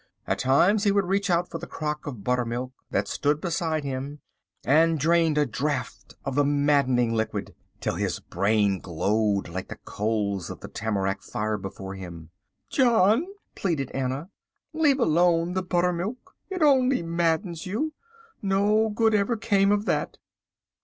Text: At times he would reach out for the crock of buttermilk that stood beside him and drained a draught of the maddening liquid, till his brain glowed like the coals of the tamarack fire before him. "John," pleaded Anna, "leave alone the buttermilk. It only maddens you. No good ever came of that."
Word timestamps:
At 0.25 0.39
times 0.39 0.83
he 0.83 0.91
would 0.91 1.05
reach 1.05 1.29
out 1.29 1.47
for 1.51 1.59
the 1.59 1.67
crock 1.67 2.07
of 2.07 2.23
buttermilk 2.23 2.73
that 2.89 3.07
stood 3.07 3.39
beside 3.39 3.83
him 3.83 4.19
and 4.65 4.99
drained 4.99 5.37
a 5.37 5.45
draught 5.45 6.15
of 6.25 6.33
the 6.33 6.43
maddening 6.43 7.13
liquid, 7.13 7.53
till 7.79 7.93
his 7.97 8.19
brain 8.19 8.79
glowed 8.79 9.47
like 9.47 9.67
the 9.67 9.75
coals 9.85 10.49
of 10.49 10.61
the 10.61 10.67
tamarack 10.67 11.21
fire 11.21 11.55
before 11.59 11.93
him. 11.93 12.31
"John," 12.71 13.27
pleaded 13.53 13.91
Anna, 13.91 14.31
"leave 14.73 14.99
alone 14.99 15.53
the 15.53 15.61
buttermilk. 15.61 16.33
It 16.49 16.63
only 16.63 17.03
maddens 17.03 17.67
you. 17.67 17.93
No 18.41 18.89
good 18.89 19.13
ever 19.13 19.37
came 19.37 19.71
of 19.71 19.85
that." 19.85 20.17